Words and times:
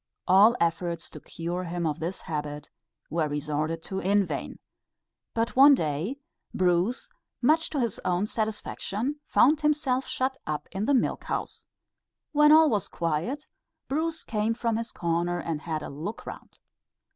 All 0.27 0.55
efforts 0.59 1.11
to 1.11 1.19
cure 1.19 1.65
him 1.65 1.85
of 1.85 1.99
this 1.99 2.21
habit 2.21 2.71
were 3.11 3.27
resorted 3.29 3.83
to 3.83 3.99
in 3.99 4.25
vain. 4.25 4.57
But 5.35 5.55
one 5.55 5.75
day, 5.75 6.17
Bruce, 6.55 7.11
much 7.39 7.69
to 7.69 7.79
his 7.79 7.99
own 8.03 8.25
satisfaction 8.25 9.19
found 9.27 9.61
himself 9.61 10.07
shut 10.07 10.39
up 10.47 10.67
in 10.71 10.85
the 10.87 10.95
milk 10.95 11.25
house. 11.25 11.67
When 12.31 12.51
all 12.51 12.71
was 12.71 12.87
quiet, 12.87 13.45
Bruce 13.87 14.23
came 14.23 14.55
from 14.55 14.77
his 14.77 14.91
corner 14.91 15.37
and 15.39 15.61
had 15.61 15.83
a 15.83 15.89
look 15.91 16.25
round. 16.25 16.57